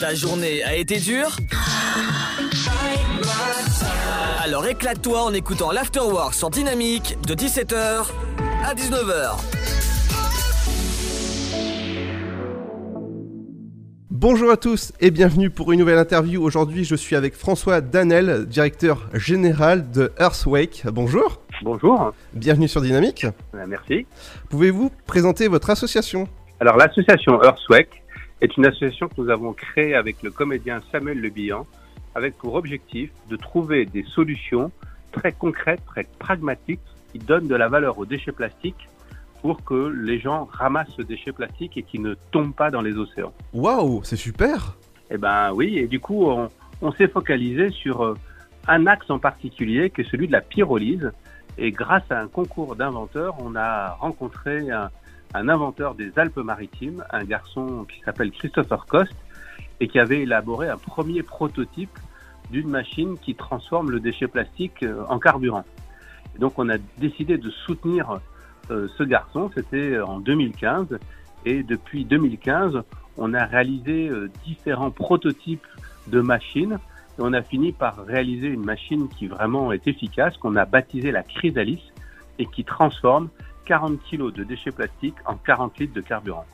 Ta 0.00 0.14
journée 0.14 0.62
a 0.62 0.76
été 0.76 0.98
dure 0.98 1.36
Alors 4.44 4.66
éclate-toi 4.66 5.22
en 5.22 5.32
écoutant 5.32 5.72
l'Afterwork 5.72 6.34
sur 6.34 6.50
Dynamique 6.50 7.16
de 7.26 7.34
17h 7.34 8.06
à 8.64 8.74
19h. 8.74 9.40
Bonjour 14.10 14.50
à 14.50 14.56
tous 14.56 14.92
et 15.00 15.10
bienvenue 15.10 15.50
pour 15.50 15.72
une 15.72 15.80
nouvelle 15.80 15.98
interview. 15.98 16.42
Aujourd'hui, 16.42 16.84
je 16.84 16.94
suis 16.94 17.16
avec 17.16 17.34
François 17.34 17.80
Danel, 17.80 18.46
directeur 18.46 19.08
général 19.14 19.90
de 19.90 20.12
Earthwake. 20.18 20.84
Bonjour. 20.92 21.40
Bonjour. 21.62 22.12
Bienvenue 22.34 22.68
sur 22.68 22.82
Dynamique. 22.82 23.26
Merci. 23.66 24.06
Pouvez-vous 24.50 24.90
présenter 25.06 25.48
votre 25.48 25.70
association? 25.70 26.28
Alors 26.60 26.76
l'association 26.76 27.42
Earthwake 27.42 28.02
est 28.40 28.56
une 28.56 28.66
association 28.66 29.08
que 29.08 29.20
nous 29.20 29.30
avons 29.30 29.52
créée 29.52 29.94
avec 29.94 30.22
le 30.22 30.30
comédien 30.30 30.80
Samuel 30.92 31.20
Le 31.20 31.28
Bihan 31.28 31.66
avec 32.14 32.36
pour 32.36 32.54
objectif 32.54 33.10
de 33.28 33.36
trouver 33.36 33.84
des 33.86 34.02
solutions 34.02 34.70
très 35.12 35.32
concrètes, 35.32 35.84
très 35.86 36.04
pragmatiques 36.18 36.80
qui 37.12 37.18
donnent 37.18 37.48
de 37.48 37.54
la 37.54 37.68
valeur 37.68 37.98
aux 37.98 38.06
déchets 38.06 38.32
plastiques 38.32 38.88
pour 39.40 39.64
que 39.64 39.88
les 39.88 40.18
gens 40.18 40.48
ramassent 40.50 40.94
ce 40.96 41.02
déchet 41.02 41.32
plastique 41.32 41.76
et 41.76 41.82
qui 41.82 41.98
ne 41.98 42.14
tombe 42.32 42.52
pas 42.54 42.70
dans 42.70 42.82
les 42.82 42.96
océans. 42.96 43.32
Waouh, 43.52 44.02
c'est 44.04 44.16
super. 44.16 44.76
Eh 45.10 45.16
ben 45.16 45.52
oui, 45.52 45.78
et 45.78 45.86
du 45.86 46.00
coup 46.00 46.26
on, 46.26 46.48
on 46.82 46.92
s'est 46.92 47.08
focalisé 47.08 47.70
sur 47.70 48.04
euh, 48.04 48.14
un 48.66 48.86
axe 48.86 49.10
en 49.10 49.18
particulier 49.18 49.90
qui 49.90 50.02
est 50.02 50.10
celui 50.10 50.26
de 50.26 50.32
la 50.32 50.40
pyrolyse. 50.40 51.10
Et 51.56 51.72
grâce 51.72 52.04
à 52.10 52.20
un 52.20 52.28
concours 52.28 52.76
d'inventeurs, 52.76 53.34
on 53.40 53.56
a 53.56 53.90
rencontré 53.94 54.70
un, 54.70 54.90
un 55.34 55.48
inventeur 55.48 55.94
des 55.94 56.18
Alpes-Maritimes, 56.18 57.04
un 57.10 57.24
garçon 57.24 57.86
qui 57.88 58.00
s'appelle 58.00 58.30
Christopher 58.30 58.86
Cost, 58.86 59.14
et 59.80 59.88
qui 59.88 59.98
avait 59.98 60.20
élaboré 60.20 60.68
un 60.68 60.76
premier 60.76 61.22
prototype 61.22 61.96
d'une 62.50 62.68
machine 62.68 63.18
qui 63.18 63.34
transforme 63.34 63.90
le 63.90 64.00
déchet 64.00 64.26
plastique 64.26 64.82
euh, 64.82 65.04
en 65.08 65.18
carburant. 65.18 65.64
Et 66.34 66.38
donc 66.38 66.58
on 66.58 66.68
a 66.68 66.78
décidé 66.98 67.36
de 67.38 67.50
soutenir 67.50 68.20
euh, 68.70 68.88
ce 68.96 69.02
garçon, 69.02 69.50
c'était 69.54 70.00
en 70.00 70.18
2015, 70.18 70.98
et 71.44 71.62
depuis 71.62 72.04
2015, 72.04 72.82
on 73.16 73.34
a 73.34 73.44
réalisé 73.44 74.08
euh, 74.08 74.30
différents 74.44 74.90
prototypes 74.90 75.66
de 76.08 76.20
machines, 76.20 76.78
et 77.18 77.20
on 77.20 77.32
a 77.32 77.42
fini 77.42 77.72
par 77.72 78.04
réaliser 78.04 78.48
une 78.48 78.64
machine 78.64 79.08
qui 79.08 79.26
vraiment 79.26 79.72
est 79.72 79.86
efficace, 79.86 80.36
qu'on 80.38 80.56
a 80.56 80.64
baptisée 80.64 81.10
la 81.10 81.22
Chrysalis, 81.22 81.92
et 82.38 82.46
qui 82.46 82.64
transforme 82.64 83.28
40 83.68 84.00
kg 84.10 84.32
de 84.32 84.44
déchets 84.44 84.72
plastiques 84.72 85.16
en 85.26 85.36
40 85.36 85.78
litres 85.78 85.94
de 85.94 86.00
carburant. 86.00 86.46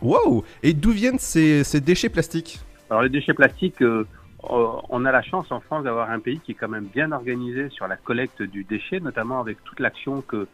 Waouh 0.00 0.44
Et 0.62 0.72
d'où 0.72 0.90
viennent 0.90 1.18
ces, 1.18 1.62
ces 1.62 1.80
déchets 1.80 2.08
plastiques? 2.08 2.58
Alors 2.88 3.02
les 3.02 3.10
déchets 3.10 3.34
plastiques, 3.34 3.82
euh, 3.82 4.06
euh, 4.44 4.66
on 4.88 5.04
a 5.04 5.12
la 5.12 5.22
chance 5.22 5.52
en 5.52 5.60
France 5.60 5.84
d'avoir 5.84 6.10
un 6.10 6.20
pays 6.20 6.40
qui 6.40 6.52
est 6.52 6.54
quand 6.54 6.68
même 6.68 6.86
bien 6.86 7.12
organisé 7.12 7.68
sur 7.68 7.86
la 7.86 7.96
collecte 7.96 8.42
du 8.42 8.64
déchet, 8.64 8.98
notamment 8.98 9.40
avec 9.40 9.62
toute 9.64 9.78
l'action 9.78 10.22
que, 10.22 10.48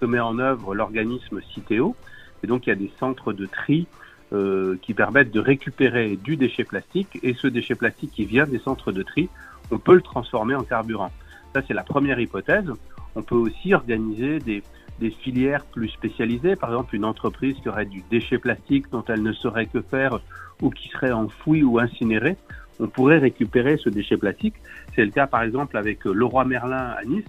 que 0.00 0.06
met 0.06 0.20
en 0.20 0.38
œuvre 0.38 0.74
l'organisme 0.74 1.40
Citeo. 1.54 1.96
Et 2.42 2.46
donc 2.46 2.66
il 2.66 2.68
y 2.68 2.72
a 2.72 2.76
des 2.76 2.92
centres 2.98 3.32
de 3.32 3.46
tri 3.46 3.86
euh, 4.32 4.76
qui 4.82 4.92
permettent 4.92 5.32
de 5.32 5.40
récupérer 5.40 6.16
du 6.16 6.36
déchet 6.36 6.64
plastique 6.64 7.18
et 7.22 7.34
ce 7.34 7.46
déchet 7.46 7.74
plastique 7.74 8.12
qui 8.12 8.26
vient 8.26 8.46
des 8.46 8.58
centres 8.58 8.92
de 8.92 9.02
tri, 9.02 9.30
on 9.70 9.78
peut 9.78 9.94
le 9.94 10.02
transformer 10.02 10.54
en 10.54 10.62
carburant. 10.62 11.10
Ça 11.54 11.62
c'est 11.66 11.74
la 11.74 11.84
première 11.84 12.20
hypothèse. 12.20 12.70
On 13.16 13.22
peut 13.22 13.36
aussi 13.36 13.72
organiser 13.72 14.40
des, 14.40 14.62
des 15.00 15.10
filières 15.10 15.64
plus 15.64 15.88
spécialisées, 15.88 16.56
par 16.56 16.70
exemple 16.70 16.94
une 16.94 17.04
entreprise 17.04 17.56
qui 17.62 17.68
aurait 17.68 17.86
du 17.86 18.02
déchet 18.10 18.38
plastique 18.38 18.90
dont 18.90 19.04
elle 19.08 19.22
ne 19.22 19.32
saurait 19.32 19.66
que 19.66 19.82
faire 19.82 20.20
ou 20.62 20.70
qui 20.70 20.88
serait 20.88 21.12
enfoui 21.12 21.62
ou 21.62 21.78
incinéré, 21.78 22.36
on 22.80 22.86
pourrait 22.86 23.18
récupérer 23.18 23.76
ce 23.76 23.88
déchet 23.88 24.16
plastique. 24.16 24.54
C'est 24.94 25.04
le 25.04 25.10
cas 25.10 25.26
par 25.26 25.42
exemple 25.42 25.76
avec 25.76 26.04
Leroy 26.04 26.44
Merlin 26.44 26.94
à 26.96 27.04
Nice 27.04 27.24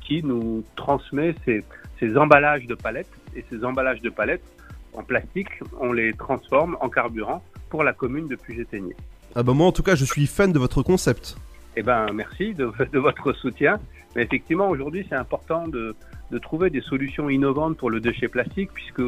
qui 0.00 0.22
nous 0.22 0.64
transmet 0.76 1.34
ses, 1.44 1.64
ses 2.00 2.16
emballages 2.16 2.66
de 2.66 2.74
palettes 2.74 3.08
et 3.34 3.44
ces 3.48 3.64
emballages 3.64 4.02
de 4.02 4.10
palettes 4.10 4.44
en 4.92 5.02
plastique, 5.02 5.48
on 5.80 5.92
les 5.92 6.12
transforme 6.12 6.76
en 6.80 6.88
carburant 6.88 7.42
pour 7.68 7.82
la 7.82 7.92
commune 7.92 8.28
de 8.28 8.36
Puget-Théniers. 8.36 8.96
Ah 9.34 9.42
bah 9.42 9.52
moi 9.52 9.66
en 9.66 9.72
tout 9.72 9.82
cas, 9.82 9.96
je 9.96 10.04
suis 10.04 10.26
fan 10.26 10.52
de 10.52 10.58
votre 10.58 10.82
concept. 10.82 11.36
Eh 11.76 11.82
ben, 11.82 12.06
merci 12.14 12.54
de, 12.54 12.70
de 12.92 12.98
votre 12.98 13.32
soutien. 13.32 13.80
Mais 14.14 14.22
effectivement, 14.22 14.68
aujourd'hui, 14.68 15.04
c'est 15.08 15.16
important 15.16 15.66
de, 15.66 15.96
de, 16.34 16.38
trouver 16.38 16.70
des 16.70 16.80
solutions 16.80 17.30
innovantes 17.30 17.76
pour 17.76 17.90
le 17.90 18.00
déchet 18.00 18.28
plastique, 18.28 18.70
puisque 18.74 19.02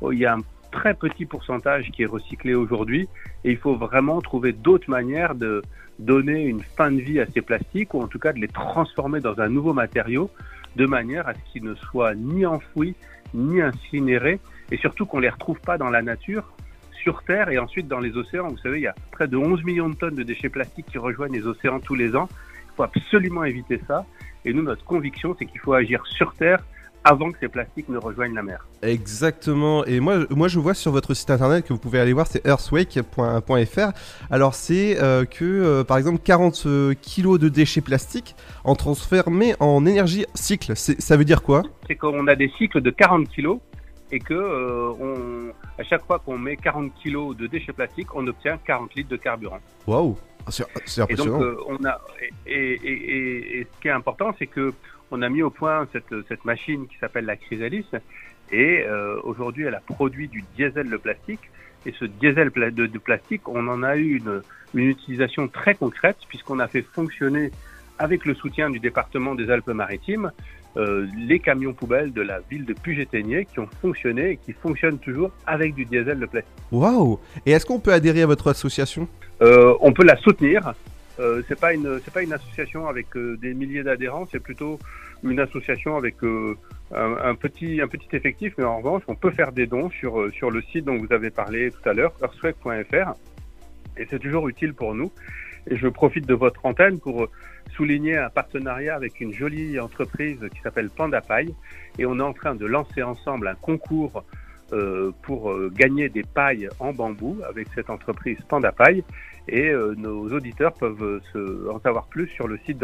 oh, 0.00 0.12
il 0.12 0.18
y 0.18 0.26
a 0.26 0.34
un 0.34 0.40
très 0.70 0.94
petit 0.94 1.26
pourcentage 1.26 1.90
qui 1.90 2.02
est 2.02 2.06
recyclé 2.06 2.54
aujourd'hui, 2.54 3.08
et 3.44 3.50
il 3.50 3.56
faut 3.56 3.76
vraiment 3.76 4.20
trouver 4.20 4.52
d'autres 4.52 4.90
manières 4.90 5.34
de 5.34 5.62
donner 5.98 6.44
une 6.44 6.62
fin 6.62 6.90
de 6.90 7.00
vie 7.00 7.20
à 7.20 7.26
ces 7.26 7.42
plastiques, 7.42 7.94
ou 7.94 8.00
en 8.00 8.06
tout 8.06 8.18
cas 8.18 8.32
de 8.32 8.38
les 8.38 8.48
transformer 8.48 9.20
dans 9.20 9.40
un 9.40 9.48
nouveau 9.48 9.72
matériau, 9.72 10.30
de 10.76 10.86
manière 10.86 11.28
à 11.28 11.34
ce 11.34 11.52
qu'ils 11.52 11.64
ne 11.64 11.74
soient 11.74 12.14
ni 12.14 12.46
enfouis, 12.46 12.94
ni 13.34 13.60
incinérés, 13.60 14.40
et 14.70 14.76
surtout 14.76 15.06
qu'on 15.06 15.18
les 15.18 15.28
retrouve 15.28 15.60
pas 15.60 15.78
dans 15.78 15.90
la 15.90 16.02
nature, 16.02 16.52
sur 17.02 17.22
Terre 17.22 17.48
et 17.48 17.58
ensuite 17.58 17.88
dans 17.88 17.98
les 17.98 18.16
océans. 18.16 18.48
Vous 18.48 18.58
savez, 18.58 18.78
il 18.78 18.82
y 18.82 18.86
a 18.86 18.94
près 19.10 19.26
de 19.26 19.36
11 19.36 19.64
millions 19.64 19.88
de 19.88 19.94
tonnes 19.94 20.14
de 20.14 20.22
déchets 20.22 20.48
plastiques 20.48 20.86
qui 20.86 20.98
rejoignent 20.98 21.32
les 21.32 21.46
océans 21.46 21.80
tous 21.80 21.94
les 21.94 22.14
ans. 22.14 22.28
Il 22.66 22.76
faut 22.76 22.82
absolument 22.82 23.44
éviter 23.44 23.80
ça. 23.86 24.04
Et 24.44 24.52
nous, 24.52 24.62
notre 24.62 24.84
conviction, 24.84 25.36
c'est 25.38 25.46
qu'il 25.46 25.60
faut 25.60 25.74
agir 25.74 26.04
sur 26.06 26.34
Terre 26.34 26.62
avant 27.04 27.30
que 27.30 27.38
ces 27.40 27.48
plastiques 27.48 27.88
ne 27.88 27.96
rejoignent 27.96 28.34
la 28.34 28.42
mer. 28.42 28.66
Exactement. 28.82 29.84
Et 29.86 30.00
moi, 30.00 30.26
moi, 30.30 30.48
je 30.48 30.58
vois 30.58 30.74
sur 30.74 30.92
votre 30.92 31.14
site 31.14 31.30
internet 31.30 31.66
que 31.66 31.72
vous 31.72 31.78
pouvez 31.78 31.98
aller 31.98 32.12
voir, 32.12 32.26
c'est 32.26 32.46
earthwake.fr. 32.46 33.90
Alors, 34.30 34.54
c'est 34.54 35.02
euh, 35.02 35.24
que, 35.24 35.44
euh, 35.44 35.84
par 35.84 35.96
exemple, 35.96 36.20
40 36.22 36.62
euh, 36.66 36.94
kilos 37.00 37.38
de 37.38 37.48
déchets 37.48 37.80
plastiques 37.80 38.34
en 38.64 38.74
transformés 38.74 39.54
en 39.60 39.86
énergie 39.86 40.26
cycle. 40.34 40.76
Ça 40.76 41.16
veut 41.16 41.24
dire 41.24 41.42
quoi? 41.42 41.62
C'est 41.86 41.96
qu'on 41.96 42.26
a 42.26 42.34
des 42.34 42.50
cycles 42.58 42.80
de 42.80 42.90
40 42.90 43.28
kilos 43.28 43.60
et 44.12 44.18
que 44.18 44.34
euh, 44.34 44.92
on, 45.00 45.52
à 45.80 45.84
chaque 45.84 46.04
fois 46.04 46.18
qu'on 46.18 46.38
met 46.38 46.56
40 46.56 46.94
kilos 46.94 47.36
de 47.36 47.46
déchets 47.46 47.72
plastiques, 47.72 48.14
on 48.14 48.26
obtient 48.26 48.58
40 48.58 48.94
litres 48.94 49.10
de 49.10 49.16
carburant. 49.16 49.60
Waouh, 49.86 50.16
c'est 50.48 50.64
impressionnant. 50.64 51.08
Et 51.08 51.14
donc, 51.14 51.42
euh, 51.42 51.56
on 51.68 51.84
a, 51.84 52.00
et, 52.46 52.54
et, 52.54 52.92
et, 52.92 53.60
et, 53.60 53.66
ce 53.72 53.80
qui 53.80 53.88
est 53.88 53.92
important, 53.92 54.34
c'est 54.38 54.46
que 54.46 54.72
on 55.12 55.22
a 55.22 55.28
mis 55.28 55.42
au 55.42 55.50
point 55.50 55.88
cette, 55.92 56.14
cette 56.28 56.44
machine 56.44 56.86
qui 56.86 56.96
s'appelle 56.98 57.24
la 57.24 57.36
Chrysalis, 57.36 57.86
et 58.52 58.84
euh, 58.86 59.20
aujourd'hui, 59.22 59.64
elle 59.64 59.74
a 59.74 59.80
produit 59.80 60.28
du 60.28 60.44
diesel 60.56 60.88
de 60.88 60.96
plastique. 60.96 61.50
Et 61.86 61.92
ce 61.98 62.04
diesel 62.04 62.50
de, 62.50 62.86
de 62.86 62.98
plastique, 62.98 63.48
on 63.48 63.66
en 63.68 63.82
a 63.82 63.96
eu 63.96 64.16
une, 64.16 64.42
une 64.74 64.88
utilisation 64.88 65.48
très 65.48 65.74
concrète, 65.74 66.18
puisqu'on 66.28 66.58
a 66.58 66.68
fait 66.68 66.82
fonctionner, 66.82 67.50
avec 67.98 68.24
le 68.24 68.34
soutien 68.34 68.70
du 68.70 68.80
département 68.80 69.34
des 69.34 69.50
Alpes-Maritimes, 69.50 70.32
euh, 70.76 71.06
les 71.16 71.40
camions 71.40 71.72
poubelles 71.72 72.12
de 72.12 72.22
la 72.22 72.40
ville 72.50 72.64
de 72.64 72.74
Puget-Théniers 72.74 73.46
qui 73.46 73.58
ont 73.60 73.68
fonctionné 73.80 74.30
et 74.30 74.36
qui 74.36 74.52
fonctionnent 74.52 74.98
toujours 74.98 75.30
avec 75.46 75.74
du 75.74 75.84
diesel 75.84 76.18
de 76.18 76.26
plastique. 76.26 76.52
Waouh 76.70 77.18
Et 77.46 77.52
est-ce 77.52 77.66
qu'on 77.66 77.80
peut 77.80 77.92
adhérer 77.92 78.22
à 78.22 78.26
votre 78.26 78.48
association? 78.48 79.08
Euh, 79.42 79.74
On 79.80 79.92
peut 79.92 80.04
la 80.04 80.16
soutenir. 80.16 80.74
Euh, 81.20 81.42
c'est 81.48 81.58
pas 81.58 81.74
une 81.74 82.00
c'est 82.02 82.12
pas 82.14 82.22
une 82.22 82.32
association 82.32 82.86
avec 82.88 83.14
euh, 83.16 83.36
des 83.36 83.52
milliers 83.52 83.82
d'adhérents, 83.82 84.26
c'est 84.30 84.40
plutôt 84.40 84.78
une 85.22 85.38
association 85.38 85.96
avec 85.96 86.22
euh, 86.24 86.56
un, 86.94 87.14
un, 87.22 87.34
petit 87.34 87.80
un 87.82 87.88
petit 87.88 88.08
effectif, 88.16 88.54
mais 88.56 88.64
en 88.64 88.78
revanche, 88.78 89.02
on 89.06 89.14
peut 89.14 89.30
faire 89.30 89.52
des 89.52 89.66
dons 89.66 89.90
sur 89.90 90.32
sur 90.32 90.50
le 90.50 90.62
site 90.62 90.86
dont 90.86 90.96
vous 90.96 91.12
avez 91.12 91.30
parlé 91.30 91.70
tout 91.70 91.86
à 91.86 91.92
l'heure, 91.92 92.12
earthwake.fr, 92.22 93.12
et 93.98 94.06
c'est 94.08 94.18
toujours 94.18 94.48
utile 94.48 94.72
pour 94.72 94.94
nous. 94.94 95.12
Et 95.68 95.76
je 95.76 95.88
profite 95.88 96.26
de 96.26 96.34
votre 96.34 96.64
antenne 96.66 96.98
pour 96.98 97.28
souligner 97.74 98.16
un 98.16 98.30
partenariat 98.30 98.94
avec 98.94 99.20
une 99.20 99.32
jolie 99.32 99.78
entreprise 99.78 100.38
qui 100.54 100.60
s'appelle 100.60 100.90
Panda 100.90 101.20
Paille. 101.20 101.54
Et 101.98 102.06
on 102.06 102.18
est 102.18 102.22
en 102.22 102.32
train 102.32 102.54
de 102.54 102.66
lancer 102.66 103.02
ensemble 103.02 103.48
un 103.48 103.54
concours 103.54 104.24
euh, 104.72 105.10
pour 105.22 105.50
euh, 105.50 105.68
gagner 105.74 106.08
des 106.08 106.22
pailles 106.22 106.68
en 106.78 106.92
bambou 106.92 107.38
avec 107.48 107.66
cette 107.74 107.90
entreprise 107.90 108.38
Panda 108.48 108.70
Paille. 108.70 109.02
Et 109.48 109.68
euh, 109.68 109.94
nos 109.96 110.30
auditeurs 110.32 110.74
peuvent 110.74 111.20
en 111.68 111.80
savoir 111.80 112.06
plus 112.06 112.28
sur 112.28 112.46
le 112.46 112.58
site 112.64 112.80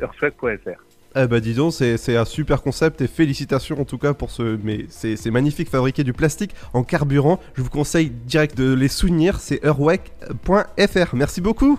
earthwake.fr. 0.00 0.80
Eh 1.16 1.26
bah 1.26 1.40
dis 1.40 1.54
donc, 1.54 1.72
c'est 1.72 2.16
un 2.16 2.24
super 2.24 2.62
concept 2.62 3.00
et 3.00 3.08
félicitations 3.08 3.80
en 3.80 3.84
tout 3.84 3.98
cas 3.98 4.14
pour 4.14 4.30
ce... 4.30 4.58
Mais 4.62 4.86
c'est 4.88 5.30
magnifique, 5.30 5.68
fabriquer 5.68 6.04
du 6.04 6.12
plastique 6.12 6.54
en 6.72 6.82
carburant. 6.82 7.40
Je 7.54 7.62
vous 7.62 7.70
conseille 7.70 8.10
direct 8.10 8.56
de 8.56 8.72
les 8.72 8.88
soutenir, 8.88 9.40
c'est 9.40 9.62
earthwake.fr. 9.64 11.14
Merci 11.14 11.40
beaucoup 11.40 11.78